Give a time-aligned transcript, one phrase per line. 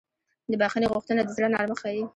[0.51, 2.03] د بښنې غوښتنه د زړه نرمښت ښیي.